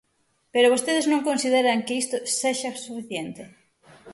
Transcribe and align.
Pero 0.53 0.71
vostedes 0.73 1.05
non 1.11 1.25
consideran 1.29 1.83
que 1.85 1.97
isto 2.03 2.17
sexa 2.41 2.71
suficiente. 2.87 3.43